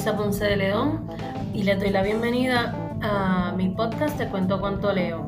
[0.00, 1.06] Elisa Ponce de León
[1.52, 5.26] y les doy la bienvenida a mi podcast Te cuento cuánto leo.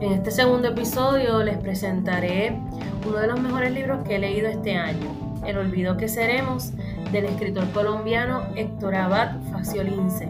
[0.00, 2.60] En este segundo episodio les presentaré
[3.08, 6.72] uno de los mejores libros que he leído este año, El olvido que seremos,
[7.10, 10.28] del escritor colombiano Héctor Abad Faciolince.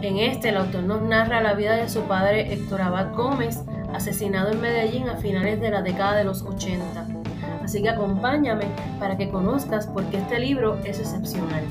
[0.00, 4.50] En este, el autor nos narra la vida de su padre Héctor Abad Gómez, asesinado
[4.50, 7.06] en Medellín a finales de la década de los 80.
[7.62, 8.64] Así que acompáñame
[8.98, 11.64] para que conozcas por qué este libro es excepcional.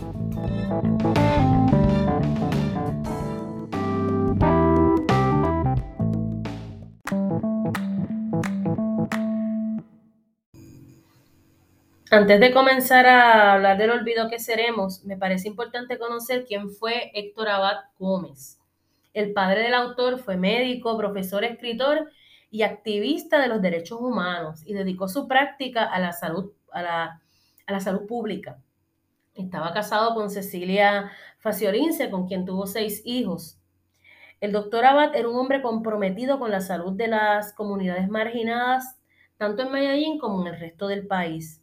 [12.10, 17.12] Antes de comenzar a hablar del olvido que seremos, me parece importante conocer quién fue
[17.14, 18.60] Héctor Abad Gómez.
[19.14, 22.10] El padre del autor fue médico, profesor, escritor
[22.50, 26.82] y activista de los derechos humanos y dedicó su práctica a la salud, a
[27.68, 28.58] la, salud pública.
[29.38, 33.60] Estaba casado con Cecilia Faciolince, con quien tuvo seis hijos.
[34.42, 38.98] El doctor Abad era un hombre comprometido con la salud de las comunidades marginadas,
[39.38, 41.62] tanto en Medellín como en el resto del país.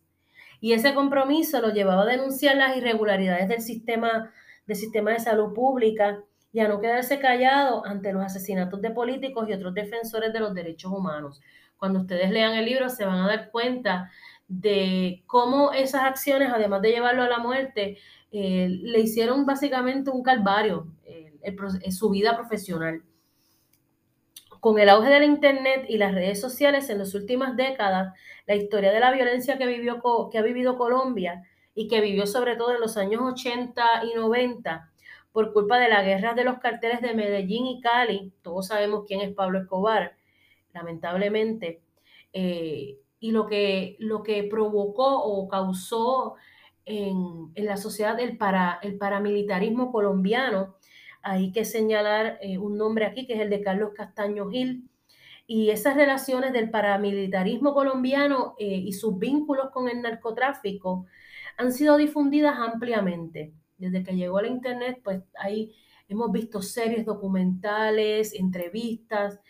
[0.61, 4.33] Y ese compromiso lo llevaba a denunciar las irregularidades del sistema,
[4.67, 9.49] del sistema de salud pública y a no quedarse callado ante los asesinatos de políticos
[9.49, 11.41] y otros defensores de los derechos humanos.
[11.77, 14.13] Cuando ustedes lean el libro se van a dar cuenta
[14.49, 17.99] de cómo esas acciones, además de llevarlo a la muerte,
[18.31, 23.03] eh, le hicieron básicamente un calvario en su vida profesional.
[24.61, 28.15] Con el auge del Internet y las redes sociales en las últimas décadas,
[28.47, 31.43] la historia de la violencia que, vivió, que ha vivido Colombia
[31.75, 34.91] y que vivió sobre todo en los años 80 y 90
[35.33, 39.21] por culpa de la guerra de los carteles de Medellín y Cali, todos sabemos quién
[39.21, 40.17] es Pablo Escobar,
[40.73, 41.83] lamentablemente,
[42.33, 46.35] eh, y lo que, lo que provocó o causó
[46.85, 50.77] en, la sociedad el, para, el paramilitarismo colombiano,
[51.23, 54.91] hay que señalar eh, un nombre aquí, que es el de Carlos Castaño Gil,
[55.47, 61.07] y esas relaciones del paramilitarismo colombiano eh, y sus vínculos con el narcotráfico
[61.57, 63.55] han sido difundidas ampliamente.
[63.79, 65.73] Desde que llegó la Internet, pues ahí
[66.11, 69.41] hemos visto series documentales, entrevistas,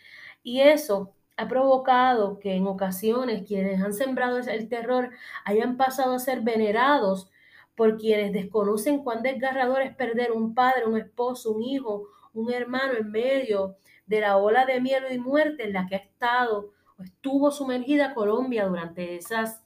[0.43, 5.09] y eso ha provocado que en ocasiones quienes han sembrado el terror
[5.43, 7.29] hayan pasado a ser venerados
[7.75, 12.93] por quienes desconocen cuán desgarrador es perder un padre, un esposo, un hijo, un hermano
[12.97, 17.03] en medio de la ola de miedo y muerte en la que ha estado o
[17.03, 19.65] estuvo sumergida Colombia durante esas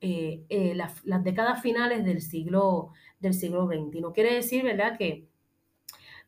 [0.00, 4.00] eh, eh, las, décadas finales del siglo, del siglo XX.
[4.00, 5.27] No quiere decir, ¿verdad?, que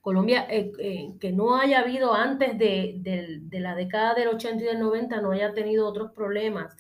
[0.01, 4.81] Colombia, eh, que no haya habido antes de, de, la década del 80 y del
[4.81, 6.77] 90, no haya tenido otros problemas.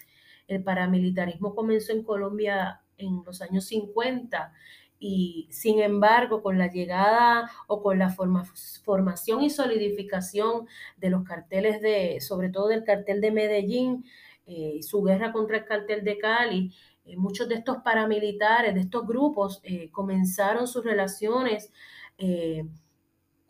[0.48, 4.52] El paramilitarismo comenzó en Colombia en los años 50
[4.98, 10.66] y sin embargo con la llegada o con la formación y solidificación
[10.98, 14.04] de los carteles de, sobre todo del cartel de Medellín,
[14.46, 16.74] eh, su guerra contra el cartel de Cali,
[17.06, 21.72] eh, muchos de estos paramilitares, de estos grupos, eh, comenzaron sus relaciones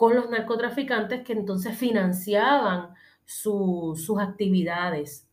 [0.00, 2.94] con los narcotraficantes que entonces financiaban
[3.26, 5.28] sus actividades.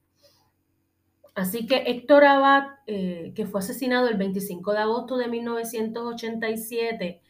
[1.36, 7.22] Así que Héctor Abad, eh, que fue asesinado el 25 de agosto de 1987,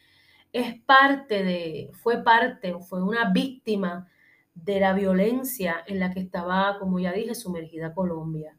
[0.52, 4.08] es parte de, fue parte, fue una víctima
[4.56, 8.56] de la violencia en la que estaba, como ya dije, sumergida Colombia.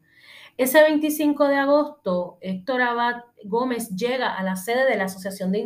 [0.56, 5.58] Ese 25 de agosto, Héctor Abad Gómez llega a la sede de la Asociación de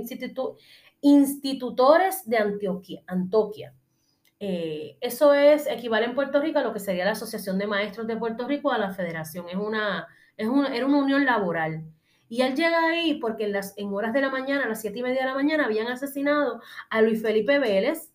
[1.04, 3.75] Institutores de Antioquia, Antoquia
[4.47, 8.06] eh, eso es, equivale en Puerto Rico a lo que sería la Asociación de Maestros
[8.06, 9.48] de Puerto Rico a la Federación.
[9.48, 10.06] Es una,
[10.37, 11.84] es una, era una unión laboral.
[12.28, 14.98] Y él llega ahí porque en, las, en horas de la mañana, a las siete
[14.98, 16.60] y media de la mañana, habían asesinado
[16.91, 18.12] a Luis Felipe Vélez,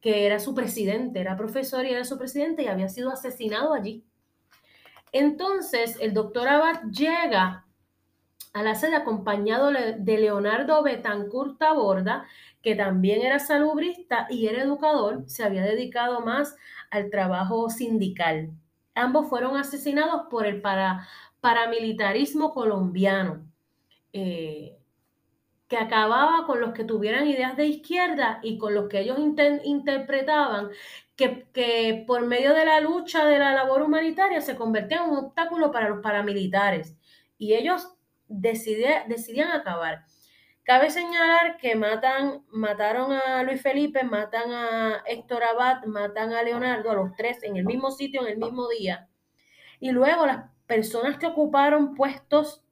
[0.00, 4.04] que era su presidente, era profesor y era su presidente y había sido asesinado allí.
[5.10, 7.66] Entonces, el doctor Abad llega
[8.52, 12.26] a la sede acompañado de Leonardo Betancourt Taborda,
[12.62, 16.56] que también era salubrista y era educador, se había dedicado más
[16.90, 18.50] al trabajo sindical.
[18.94, 20.62] Ambos fueron asesinados por el
[21.40, 23.46] paramilitarismo colombiano,
[24.12, 24.76] eh,
[25.66, 30.68] que acababa con los que tuvieran ideas de izquierda y con los que ellos interpretaban
[31.16, 35.70] que, por medio de la lucha de la labor humanitaria se convertían en un obstáculo
[35.70, 36.94] para los paramilitares.
[37.38, 37.94] Y ellos
[38.32, 40.04] decidían acabar.
[40.64, 46.90] Cabe señalar que matan, mataron a Luis Felipe, matan a Héctor Abad, matan a Leonardo,
[46.90, 49.08] a los tres en el mismo sitio, en el mismo día.
[49.80, 52.64] Y luego las personas que ocuparon puestos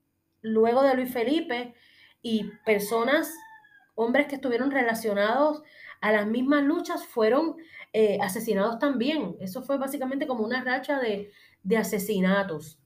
[0.42, 1.74] luego de Luis Felipe
[2.22, 3.34] y personas
[3.94, 5.62] hombres que estuvieron relacionados
[6.00, 7.56] a las mismas luchas fueron
[7.92, 9.36] eh, asesinados también.
[9.40, 11.30] Eso fue básicamente como una racha de,
[11.76, 12.78] asesinatos.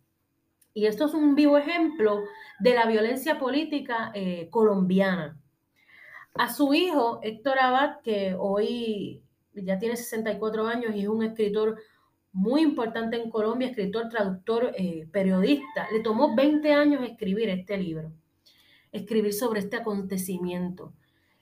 [0.74, 2.24] Y esto es un vivo ejemplo
[2.58, 5.38] de la violencia política eh, colombiana.
[6.34, 9.22] A su hijo, Héctor Abad, que hoy
[9.54, 11.76] ya tiene 64 años y es un escritor
[12.32, 18.12] muy importante en Colombia, escritor, traductor, eh, periodista, le tomó 20 años escribir este libro,
[18.90, 20.92] escribir sobre este acontecimiento.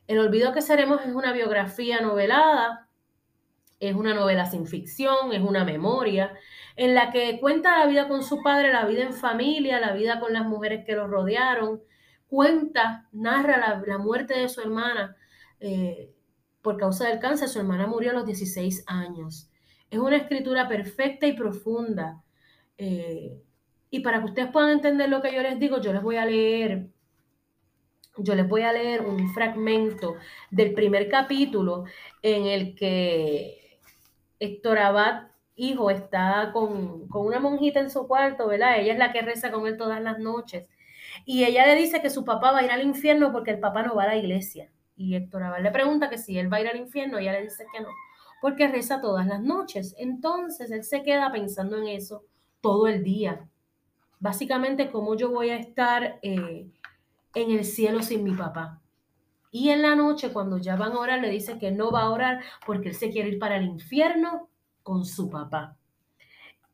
[0.06, 2.88] El olvido que seremos es una biografía novelada,
[3.88, 6.32] es una novela sin ficción, es una memoria,
[6.76, 10.20] en la que cuenta la vida con su padre, la vida en familia, la vida
[10.20, 11.82] con las mujeres que lo rodearon,
[12.29, 15.17] cuenta, narra la, muerte de su hermana
[15.58, 16.12] eh,
[16.62, 17.49] por causa del cáncer.
[17.49, 19.50] Su hermana murió a los 16 años.
[19.90, 22.23] Es una escritura perfecta y profunda.
[22.78, 23.43] Eh,
[23.90, 26.25] y para que ustedes puedan entender lo que yo les digo, yo les voy a
[26.25, 26.88] leer
[28.19, 30.17] yo les voy a leer un fragmento
[30.50, 31.85] del primer capítulo
[32.20, 33.62] en el que
[34.42, 38.80] Héctor Abad, hijo, está con, una monjita en su cuarto, ¿verdad?
[38.80, 40.68] Ella es la que reza con él todas las noches.
[41.24, 43.84] Y ella le dice que su papá va a ir al infierno porque el papá
[43.84, 44.68] no va a la iglesia.
[44.96, 47.42] Y Héctor Abad le pregunta que si él va a ir al infierno, ella le
[47.42, 47.88] dice que no,
[48.40, 49.94] porque reza todas las noches.
[49.96, 52.24] Entonces él se queda pensando en eso
[52.60, 53.48] todo el día.
[54.18, 56.66] Básicamente, cómo yo voy a estar eh,
[57.36, 58.81] en el cielo sin mi papá.
[59.54, 62.10] Y en la noche, cuando ya van a orar, le dice que no va a
[62.10, 64.49] orar porque él se quiere ir para el infierno
[64.82, 65.76] con su papá.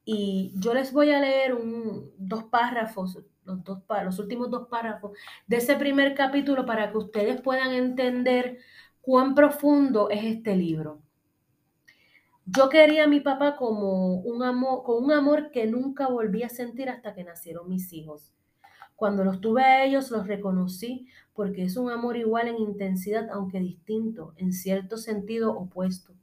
[0.04, 5.10] Y yo les voy a leer un, dos párrafos, los, dos, los últimos dos párrafos
[5.48, 8.58] de ese primer capítulo para que ustedes puedan entender
[9.00, 11.02] cuán profundo es este libro.
[12.46, 16.48] Yo quería a mi papá como un amor, con un amor que nunca volví a
[16.48, 18.32] sentir hasta que nacieron mis hijos.
[18.98, 23.60] Cuando los tuve a ellos los reconocí porque es un amor igual en intensidad, aunque
[23.60, 26.14] distinto, en cierto sentido opuesto.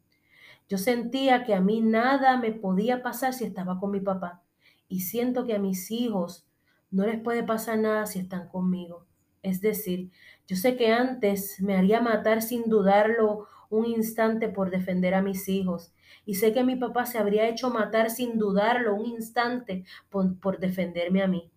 [0.68, 4.44] Yo sentía que a mí nada me podía pasar si estaba con mi papá
[4.90, 6.50] y siento que a mis hijos
[6.92, 9.06] no les puede pasar nada si están conmigo.
[9.42, 10.12] Es decir,
[10.46, 15.48] yo sé que antes me haría matar sin dudarlo un instante por defender a mis
[15.48, 15.94] hijos.
[16.26, 20.60] Y sé que mi papá se habría hecho matar sin dudarlo un instante por, por
[20.60, 21.50] defenderme a mí.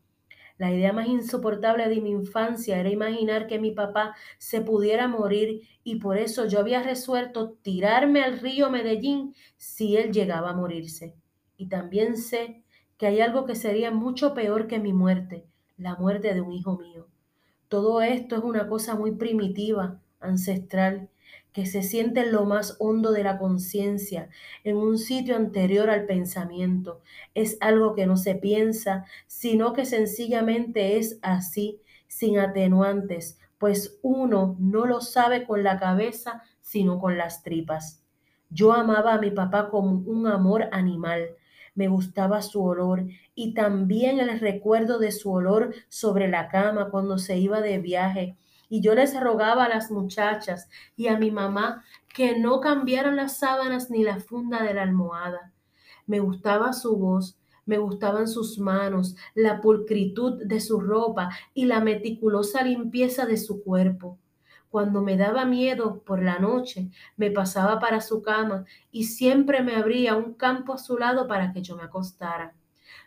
[0.59, 5.63] La idea más insoportable de mi infancia era imaginar que mi papá se pudiera morir
[5.85, 11.15] y por eso yo había resuelto tirarme al río Medellín si él llegaba a morirse.
[11.57, 12.65] Y también sé
[12.97, 15.47] que hay algo que sería mucho peor que mi muerte,
[15.77, 17.07] la muerte de un hijo mío.
[17.69, 21.09] Todo esto es una cosa muy primitiva, ancestral,
[21.59, 24.29] que se siente en lo más hondo de la conciencia,
[24.63, 27.01] en un sitio anterior al pensamiento.
[27.35, 34.55] Es algo que no se piensa, sino que sencillamente es así, sin atenuantes, pues uno
[34.61, 38.05] no lo sabe con la cabeza, sino con las tripas.
[38.51, 41.31] Yo amaba a mi papá como un amor animal.
[41.75, 47.19] Me gustaba su olor y también el recuerdo de su olor sobre la cama cuando
[47.19, 48.37] se iba de viaje
[48.69, 51.85] y yo les rogaba a las muchachas y a mi mamá
[52.15, 55.53] que no cambiaran las sábanas ni la funda de la almohada.
[56.07, 61.81] Me gustaba su voz, me gustaban sus manos, la pulcritud de su ropa y la
[61.81, 64.19] meticulosa limpieza de su cuerpo.
[64.71, 69.77] Cuando me daba miedo por la noche, me pasaba para su cama y siempre me
[69.77, 72.55] abría un campo a su lado para que yo me acostara.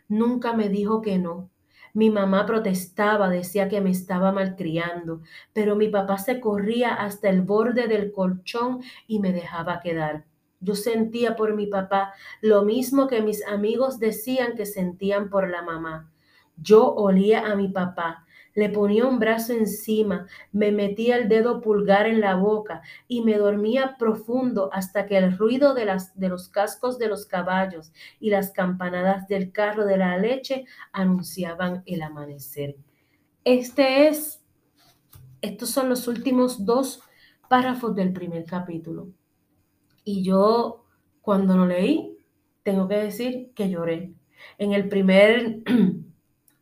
[0.07, 1.50] Nunca me dijo que no.
[1.93, 5.21] Mi mamá protestaba, decía que me estaba malcriando,
[5.53, 10.25] pero mi papá se corría hasta el borde del colchón y me dejaba quedar.
[10.59, 15.63] Yo sentía por mi papá lo mismo que mis amigos decían que sentían por la
[15.63, 16.11] mamá.
[16.57, 22.07] Yo olía a mi papá, le ponía un brazo encima, me metía el dedo pulgar
[22.07, 25.85] en la boca y me dormía profundo hasta que el ruido de,
[26.29, 32.01] los cascos de los caballos y las campanadas del carro de la leche anunciaban el
[32.01, 32.75] amanecer.
[33.43, 34.43] Este es,
[35.41, 37.01] estos son los últimos dos
[37.49, 39.09] párrafos del primer capítulo.
[40.03, 40.85] Y yo,
[41.21, 42.17] cuando lo leí,
[42.63, 44.13] tengo que decir que lloré.
[44.57, 45.61] En el primer,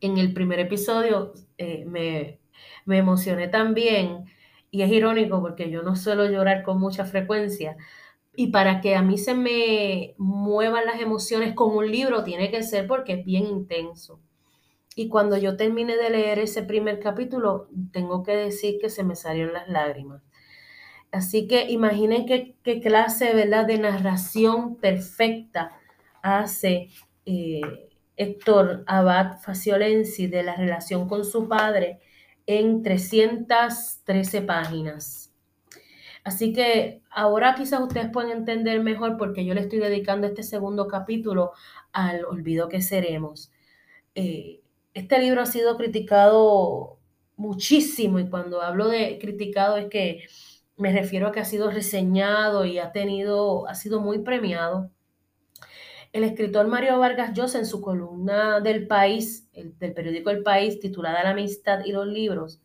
[0.00, 2.40] en el primer episodio eh, me,
[2.86, 4.26] me emocioné también
[4.70, 7.76] y es irónico porque yo no suelo llorar con mucha frecuencia.
[8.36, 12.62] Y para que a mí se me muevan las emociones con un libro tiene que
[12.62, 14.20] ser porque es bien intenso.
[14.96, 19.16] Y cuando yo terminé de leer ese primer capítulo, tengo que decir que se me
[19.16, 20.22] salieron las lágrimas.
[21.12, 23.66] Así que imaginen qué, qué clase ¿verdad?
[23.66, 25.72] de narración perfecta
[26.22, 26.90] hace
[27.26, 27.89] eh,
[28.20, 32.00] Héctor Abad Faciolensi de la relación con su padre
[32.44, 35.32] en 313 páginas.
[36.22, 40.86] Así que ahora quizás ustedes pueden entender mejor porque yo le estoy dedicando este segundo
[40.86, 41.52] capítulo
[41.92, 43.50] al olvido que seremos.
[44.14, 44.60] Eh,
[44.92, 46.98] este libro ha sido criticado
[47.36, 50.24] muchísimo y cuando hablo de criticado es que
[50.76, 54.90] me refiero a que ha sido reseñado y ha tenido, ha sido muy premiado.
[56.12, 61.22] El escritor Mario Vargas Llosa en su columna del País, del periódico El País, titulada
[61.22, 62.60] La amistad y los libros,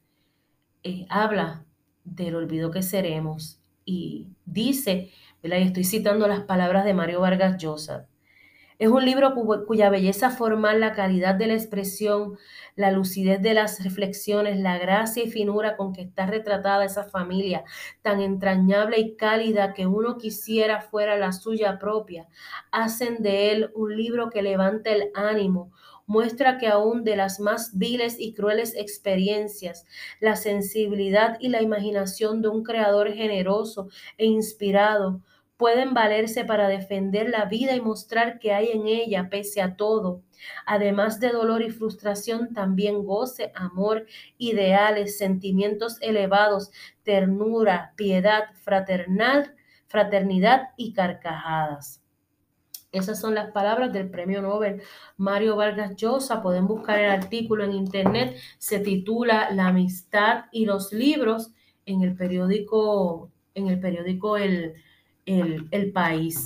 [0.83, 1.63] eh, habla
[2.03, 5.11] del olvido que seremos y dice,
[5.43, 8.07] estoy citando las palabras de Mario Vargas Llosa,
[8.77, 9.34] es un libro
[9.65, 12.38] cuya belleza formal, la calidad de la expresión,
[12.75, 17.63] la lucidez de las reflexiones, la gracia y finura con que está retratada esa familia
[18.01, 22.27] tan entrañable y cálida que uno quisiera fuera la suya propia,
[22.72, 25.72] hacen de él un libro que levanta el ánimo,
[26.05, 29.86] muestra que aún de las más viles y crueles experiencias,
[30.20, 35.22] la sensibilidad y la imaginación de un creador generoso e inspirado
[35.57, 40.21] pueden valerse para defender la vida y mostrar que hay en ella, pese a todo,
[40.65, 44.05] además de dolor y frustración, también goce, amor,
[44.38, 46.71] ideales, sentimientos elevados,
[47.03, 49.55] ternura, piedad, fraternal,
[49.88, 52.01] fraternidad y carcajadas.
[52.91, 54.81] Esas son las palabras del premio Nobel
[55.17, 56.41] Mario Vargas Llosa.
[56.41, 58.38] Pueden buscar el artículo en internet.
[58.57, 61.51] Se titula La amistad y los libros
[61.85, 64.75] en el periódico, en el periódico El,
[65.25, 66.46] el, país.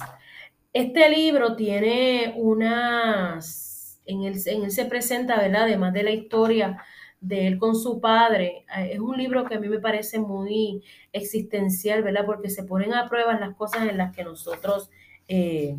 [0.73, 5.63] Este libro tiene unas, en él, en se presenta, ¿verdad?
[5.63, 6.83] Además de la historia
[7.21, 10.83] de él con su padre, eh, es un libro que a mí me parece muy
[11.11, 12.25] existencial, ¿verdad?
[12.25, 14.89] Porque se ponen a prueba las cosas en las que nosotros,
[15.27, 15.75] eh,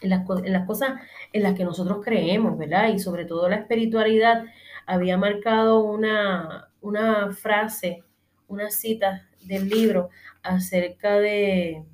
[0.00, 0.94] en, las, en las cosas
[1.32, 2.88] en las que nosotros creemos, ¿verdad?
[2.88, 4.44] Y sobre todo la espiritualidad
[4.86, 8.02] había marcado una, una frase,
[8.48, 10.10] una cita del libro
[10.42, 11.84] acerca de,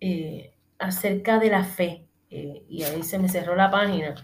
[0.00, 2.04] eh, acerca de la fe.
[2.30, 4.14] Eh, y ahí se me cerró la página.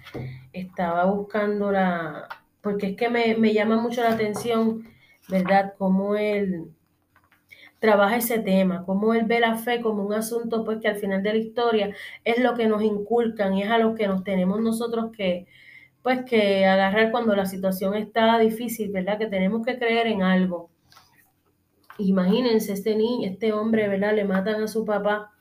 [0.52, 2.28] Estaba buscando la,
[2.60, 4.86] porque es que me, me llama mucho la atención,
[5.28, 5.74] ¿verdad?
[5.78, 6.74] Cómo él
[7.84, 11.22] trabaja ese tema, cómo él ve la fe como un asunto, pues que al final
[11.22, 11.94] de la historia
[12.24, 15.46] es lo que nos inculcan y es a lo que nos tenemos nosotros que,
[16.02, 19.18] pues que agarrar cuando la situación está difícil, ¿verdad?
[19.18, 20.70] Que tenemos que creer en algo.
[21.98, 24.14] Imagínense, este niño, este hombre, ¿verdad?
[24.14, 25.32] Le matan a su papá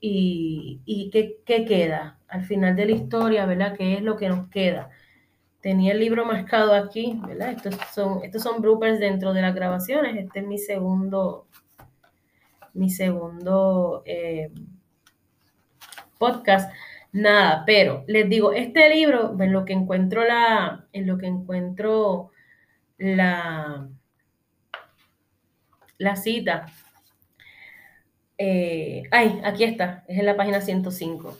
[0.00, 3.76] y, y ¿qué, queda al final de la historia, ¿verdad?
[3.76, 4.90] ¿Qué es lo que nos queda?
[5.60, 7.50] Tenía el libro marcado aquí, ¿verdad?
[7.50, 10.16] Estos son, estos son bloopers dentro de las grabaciones.
[10.16, 11.46] Este es mi segundo,
[12.72, 14.50] mi segundo eh,
[16.18, 16.72] podcast.
[17.12, 22.30] Nada, pero les digo, este libro, en lo que encuentro la, en lo que encuentro
[22.98, 23.88] la,
[25.98, 26.66] la cita.
[28.38, 31.36] Eh, ay, aquí está, es en la página 105.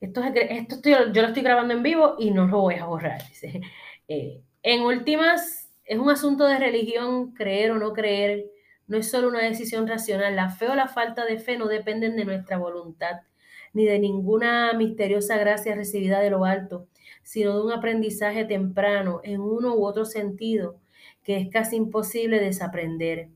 [0.00, 3.22] Esto, esto yo lo estoy grabando en vivo y no lo voy a borrar.
[4.12, 8.46] Eh, en últimas, es un asunto de religión, creer o no creer.
[8.88, 10.34] No es solo una decisión racional.
[10.34, 13.20] La fe o la falta de fe no dependen de nuestra voluntad,
[13.72, 16.88] ni de ninguna misteriosa gracia recibida de lo alto,
[17.22, 20.80] sino de un aprendizaje temprano en uno u otro sentido
[21.22, 23.28] que es casi imposible desaprender.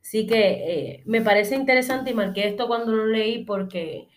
[0.00, 4.08] Así que eh, me parece interesante y marqué esto cuando lo leí porque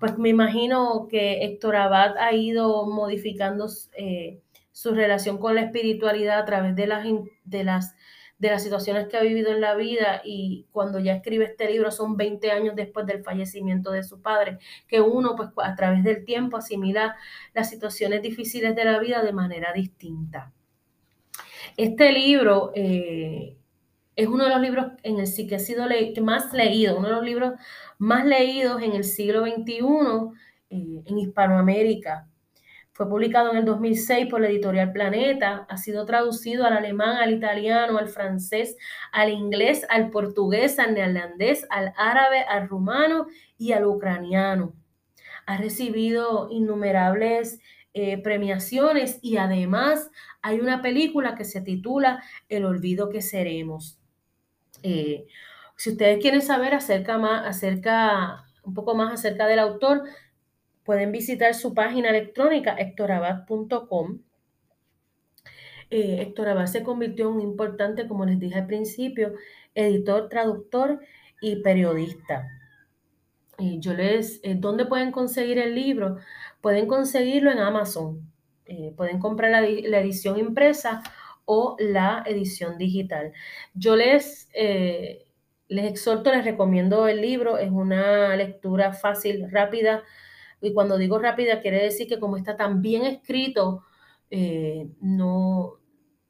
[0.00, 3.66] pues me imagino que Héctor Abad ha ido modificando
[3.96, 4.40] eh,
[4.72, 7.04] su relación con la espiritualidad a través de las,
[7.44, 7.94] de, las,
[8.38, 11.90] de las situaciones que ha vivido en la vida y cuando ya escribe este libro
[11.90, 16.24] son 20 años después del fallecimiento de su padre, que uno pues a través del
[16.24, 17.16] tiempo asimila
[17.54, 20.52] las situaciones difíciles de la vida de manera distinta.
[21.76, 23.57] Este libro eh,
[24.18, 25.86] es uno de los libros en el que ha sido
[26.22, 27.52] más leído, uno de los libros
[27.98, 29.78] más leídos en el siglo XXI
[30.70, 32.26] eh, en Hispanoamérica.
[32.92, 37.32] Fue publicado en el 2006 por la editorial Planeta, ha sido traducido al alemán, al
[37.32, 38.76] italiano, al francés,
[39.12, 44.74] al inglés, al portugués, al neerlandés, al árabe, al rumano y al ucraniano.
[45.46, 47.60] Ha recibido innumerables
[47.94, 50.10] eh, premiaciones y además
[50.42, 53.97] hay una película que se titula El olvido que seremos.
[54.82, 55.26] Eh,
[55.76, 60.04] si ustedes quieren saber acerca más, acerca, un poco más acerca del autor,
[60.84, 64.20] pueden visitar su página electrónica hectorabad.com.
[65.90, 69.34] Eh, Héctor Abad se convirtió en un importante, como les dije al principio,
[69.74, 71.00] editor, traductor
[71.40, 72.46] y periodista.
[73.58, 76.18] Y yo les, eh, ¿dónde pueden conseguir el libro?
[76.60, 78.32] Pueden conseguirlo en Amazon.
[78.96, 81.02] pueden comprar la edición impresa
[81.50, 83.32] o la edición digital.
[83.72, 85.26] Yo les, eh,
[85.68, 90.04] les exhorto, les recomiendo el libro, es una lectura fácil, rápida,
[90.60, 93.82] y cuando digo rápida quiere decir que como está tan bien escrito,
[94.30, 95.78] eh, no,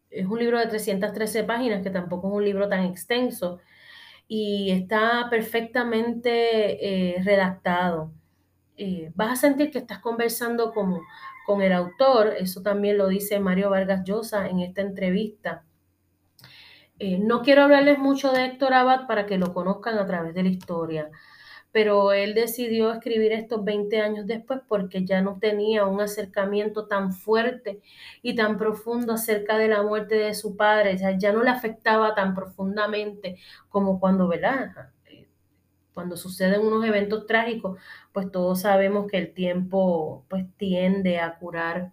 [0.08, 3.58] es un libro de 313 páginas, que tampoco es un libro tan extenso,
[4.28, 8.12] y está perfectamente eh, redactado.
[9.16, 11.00] vas a sentir que estás conversando como
[11.48, 15.64] con el autor, eso también lo dice Mario Vargas Llosa en esta entrevista.
[16.98, 20.42] Eh, no quiero hablarles mucho de Héctor Abad para que lo conozcan a través de
[20.42, 21.10] la historia,
[21.72, 27.14] pero él decidió escribir estos 20 años después porque ya no tenía un acercamiento tan
[27.14, 27.80] fuerte
[28.20, 32.34] y tan profundo acerca de la muerte de su padre, ya, no le afectaba tan
[32.34, 33.38] profundamente
[33.70, 34.90] como cuando, ¿verdad?
[35.98, 37.76] Cuando suceden unos eventos trágicos,
[38.12, 41.90] pues todos sabemos que el tiempo pues tiende a curar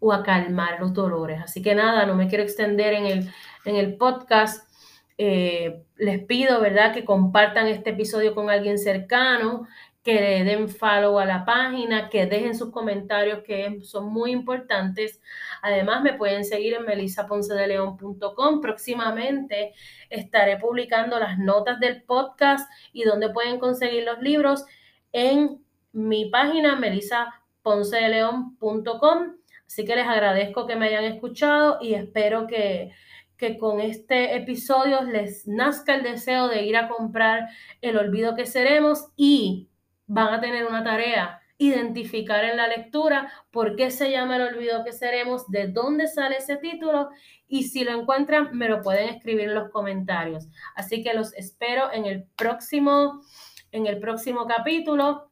[0.00, 1.40] o a calmar los dolores.
[1.40, 3.30] Así que nada, no me quiero extender en el,
[3.64, 4.68] en el podcast.
[5.16, 9.68] Eh, les pido, ¿verdad?, que compartan este episodio con alguien cercano,
[10.02, 15.20] que le den follow a la página, que dejen sus comentarios que son muy importantes.
[15.62, 18.60] Además, me pueden seguir en melisaponcedeleon.com.
[18.60, 19.74] Próximamente
[20.08, 24.64] estaré publicando las notas del podcast y donde pueden conseguir los libros
[25.12, 29.36] en mi página melisaponcedeleon.com.
[29.66, 32.92] Así que les agradezco que me hayan escuchado y espero que,
[33.36, 37.48] que con este episodio les nazca el deseo de ir a comprar
[37.80, 39.69] El olvido que seremos y
[40.12, 44.82] van a tener una tarea, identificar en la lectura por qué se llama el olvido
[44.84, 47.10] que seremos, de dónde sale ese título
[47.46, 50.48] y si lo encuentran me lo pueden escribir en los comentarios.
[50.74, 53.22] Así que los espero en el próximo,
[53.70, 55.30] en el próximo capítulo,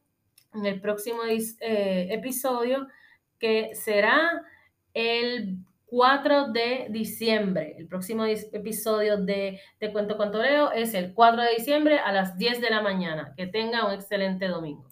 [0.53, 2.87] en el próximo eh, episodio
[3.37, 4.43] que será
[4.93, 5.57] el
[5.89, 7.75] 4 de diciembre.
[7.77, 12.37] El próximo episodio de Te Cuento con Toreo es el 4 de diciembre a las
[12.37, 13.33] 10 de la mañana.
[13.35, 14.87] Que tenga un excelente domingo.